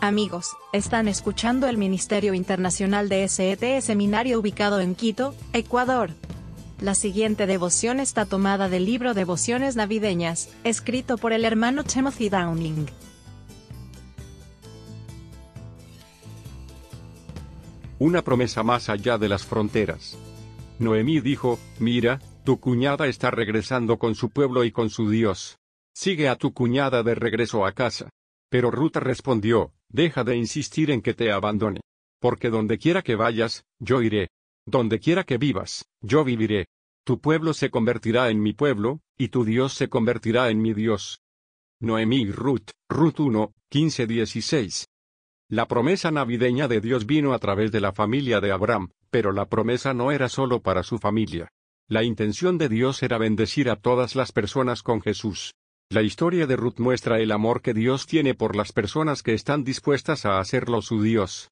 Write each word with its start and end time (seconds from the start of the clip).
Amigos, 0.00 0.56
están 0.72 1.08
escuchando 1.08 1.66
el 1.66 1.76
Ministerio 1.76 2.32
Internacional 2.32 3.08
de 3.08 3.26
SET 3.26 3.80
Seminario 3.80 4.38
ubicado 4.38 4.78
en 4.78 4.94
Quito, 4.94 5.34
Ecuador. 5.52 6.10
La 6.80 6.94
siguiente 6.94 7.48
devoción 7.48 7.98
está 7.98 8.24
tomada 8.24 8.68
del 8.68 8.84
libro 8.84 9.12
Devociones 9.12 9.74
Navideñas, 9.74 10.50
escrito 10.62 11.18
por 11.18 11.32
el 11.32 11.44
hermano 11.44 11.82
Timothy 11.82 12.28
Downing. 12.28 12.86
Una 17.98 18.22
promesa 18.22 18.62
más 18.62 18.90
allá 18.90 19.18
de 19.18 19.28
las 19.28 19.44
fronteras. 19.44 20.16
Noemí 20.78 21.20
dijo, 21.20 21.58
mira, 21.80 22.20
tu 22.44 22.60
cuñada 22.60 23.08
está 23.08 23.32
regresando 23.32 23.98
con 23.98 24.14
su 24.14 24.30
pueblo 24.30 24.62
y 24.62 24.70
con 24.70 24.90
su 24.90 25.10
Dios. 25.10 25.58
Sigue 25.92 26.28
a 26.28 26.36
tu 26.36 26.52
cuñada 26.52 27.02
de 27.02 27.16
regreso 27.16 27.66
a 27.66 27.72
casa. 27.72 28.10
Pero 28.50 28.70
Ruta 28.70 29.00
respondió, 29.00 29.72
deja 29.88 30.24
de 30.24 30.36
insistir 30.36 30.90
en 30.90 31.02
que 31.02 31.14
te 31.14 31.32
abandone. 31.32 31.80
Porque 32.20 32.50
donde 32.50 32.78
quiera 32.78 33.02
que 33.02 33.16
vayas, 33.16 33.64
yo 33.78 34.02
iré. 34.02 34.28
Donde 34.66 34.98
quiera 34.98 35.24
que 35.24 35.38
vivas, 35.38 35.86
yo 36.00 36.24
viviré. 36.24 36.66
Tu 37.04 37.20
pueblo 37.20 37.54
se 37.54 37.70
convertirá 37.70 38.28
en 38.28 38.42
mi 38.42 38.52
pueblo, 38.52 39.00
y 39.16 39.28
tu 39.28 39.44
Dios 39.44 39.72
se 39.72 39.88
convertirá 39.88 40.50
en 40.50 40.60
mi 40.60 40.74
Dios. 40.74 41.20
Noemí 41.80 42.22
y 42.22 42.30
Ruth, 42.32 42.70
Ruth 42.88 43.20
1, 43.20 43.52
15-16. 43.70 44.86
La 45.48 45.66
promesa 45.66 46.10
navideña 46.10 46.68
de 46.68 46.80
Dios 46.80 47.06
vino 47.06 47.32
a 47.32 47.38
través 47.38 47.72
de 47.72 47.80
la 47.80 47.92
familia 47.92 48.40
de 48.40 48.52
Abraham, 48.52 48.90
pero 49.10 49.32
la 49.32 49.46
promesa 49.48 49.94
no 49.94 50.12
era 50.12 50.28
solo 50.28 50.60
para 50.60 50.82
su 50.82 50.98
familia. 50.98 51.48
La 51.86 52.02
intención 52.02 52.58
de 52.58 52.68
Dios 52.68 53.02
era 53.02 53.16
bendecir 53.16 53.70
a 53.70 53.76
todas 53.76 54.14
las 54.14 54.32
personas 54.32 54.82
con 54.82 55.00
Jesús. 55.00 55.54
La 55.90 56.02
historia 56.02 56.46
de 56.46 56.54
Ruth 56.54 56.80
muestra 56.80 57.18
el 57.18 57.32
amor 57.32 57.62
que 57.62 57.72
Dios 57.72 58.06
tiene 58.06 58.34
por 58.34 58.54
las 58.54 58.72
personas 58.72 59.22
que 59.22 59.32
están 59.32 59.64
dispuestas 59.64 60.26
a 60.26 60.38
hacerlo 60.38 60.82
su 60.82 61.00
Dios. 61.00 61.50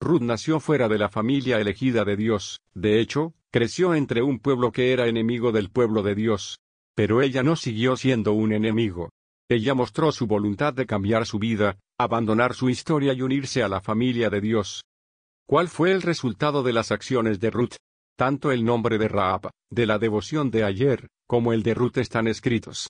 Ruth 0.00 0.22
nació 0.22 0.60
fuera 0.60 0.88
de 0.88 0.96
la 0.96 1.10
familia 1.10 1.60
elegida 1.60 2.06
de 2.06 2.16
Dios, 2.16 2.62
de 2.72 3.00
hecho, 3.00 3.34
creció 3.50 3.94
entre 3.94 4.22
un 4.22 4.38
pueblo 4.38 4.72
que 4.72 4.94
era 4.94 5.08
enemigo 5.08 5.52
del 5.52 5.68
pueblo 5.68 6.02
de 6.02 6.14
Dios. 6.14 6.58
Pero 6.94 7.20
ella 7.20 7.42
no 7.42 7.54
siguió 7.54 7.98
siendo 7.98 8.32
un 8.32 8.54
enemigo. 8.54 9.10
Ella 9.46 9.74
mostró 9.74 10.10
su 10.10 10.26
voluntad 10.26 10.72
de 10.72 10.86
cambiar 10.86 11.26
su 11.26 11.38
vida, 11.38 11.78
abandonar 11.98 12.54
su 12.54 12.70
historia 12.70 13.12
y 13.12 13.20
unirse 13.20 13.62
a 13.62 13.68
la 13.68 13.82
familia 13.82 14.30
de 14.30 14.40
Dios. 14.40 14.84
¿Cuál 15.46 15.68
fue 15.68 15.92
el 15.92 16.00
resultado 16.00 16.62
de 16.62 16.72
las 16.72 16.92
acciones 16.92 17.40
de 17.40 17.50
Ruth? 17.50 17.76
Tanto 18.16 18.52
el 18.52 18.64
nombre 18.64 18.96
de 18.96 19.08
Raab, 19.08 19.50
de 19.70 19.84
la 19.84 19.98
devoción 19.98 20.50
de 20.50 20.64
ayer, 20.64 21.08
como 21.26 21.52
el 21.52 21.62
de 21.62 21.74
Ruth 21.74 21.98
están 21.98 22.26
escritos 22.26 22.88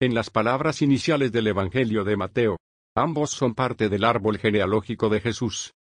en 0.00 0.14
las 0.14 0.30
palabras 0.30 0.82
iniciales 0.82 1.32
del 1.32 1.46
Evangelio 1.46 2.04
de 2.04 2.16
Mateo. 2.16 2.56
Ambos 2.96 3.30
son 3.30 3.54
parte 3.54 3.88
del 3.88 4.04
árbol 4.04 4.38
genealógico 4.38 5.08
de 5.08 5.20
Jesús. 5.20 5.72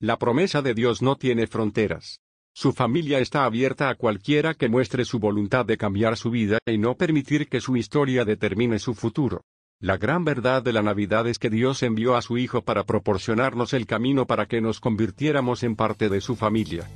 La 0.00 0.16
promesa 0.16 0.62
de 0.62 0.74
Dios 0.74 1.02
no 1.02 1.16
tiene 1.16 1.46
fronteras. 1.46 2.20
Su 2.54 2.72
familia 2.72 3.18
está 3.18 3.44
abierta 3.44 3.88
a 3.88 3.94
cualquiera 3.94 4.54
que 4.54 4.68
muestre 4.68 5.04
su 5.04 5.18
voluntad 5.18 5.64
de 5.64 5.76
cambiar 5.76 6.16
su 6.16 6.30
vida 6.30 6.58
y 6.66 6.78
no 6.78 6.96
permitir 6.96 7.48
que 7.48 7.60
su 7.60 7.76
historia 7.76 8.24
determine 8.24 8.78
su 8.78 8.94
futuro. 8.94 9.42
La 9.80 9.96
gran 9.96 10.24
verdad 10.24 10.62
de 10.62 10.72
la 10.72 10.82
Navidad 10.82 11.28
es 11.28 11.38
que 11.38 11.50
Dios 11.50 11.84
envió 11.84 12.16
a 12.16 12.22
su 12.22 12.36
Hijo 12.36 12.62
para 12.62 12.84
proporcionarnos 12.84 13.74
el 13.74 13.86
camino 13.86 14.26
para 14.26 14.46
que 14.46 14.60
nos 14.60 14.80
convirtiéramos 14.80 15.62
en 15.62 15.76
parte 15.76 16.08
de 16.08 16.20
su 16.20 16.34
familia. 16.34 16.88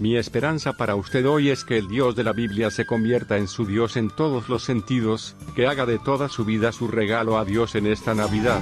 Mi 0.00 0.16
esperanza 0.16 0.72
para 0.72 0.96
usted 0.96 1.26
hoy 1.26 1.50
es 1.50 1.64
que 1.64 1.78
el 1.78 1.86
Dios 1.86 2.16
de 2.16 2.24
la 2.24 2.32
Biblia 2.32 2.70
se 2.70 2.84
convierta 2.84 3.36
en 3.36 3.46
su 3.46 3.64
Dios 3.64 3.96
en 3.96 4.10
todos 4.10 4.48
los 4.48 4.64
sentidos, 4.64 5.36
que 5.54 5.66
haga 5.66 5.86
de 5.86 5.98
toda 5.98 6.28
su 6.28 6.44
vida 6.44 6.72
su 6.72 6.88
regalo 6.88 7.38
a 7.38 7.44
Dios 7.44 7.76
en 7.76 7.86
esta 7.86 8.12
Navidad. 8.12 8.60